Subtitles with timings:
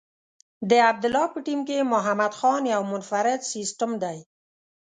[0.69, 4.17] د عبدالله په ټیم کې محمد خان یو منفرد سیسټم دی.